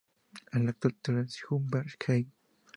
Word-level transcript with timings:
El 0.51 0.67
actual 0.67 0.95
titular 0.95 1.25
es 1.25 1.37
Hubertus 1.47 1.95
Heil. 2.07 2.27